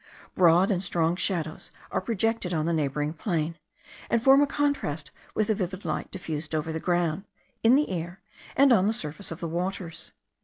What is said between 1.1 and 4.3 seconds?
shadows are projected on the neighbouring plain, and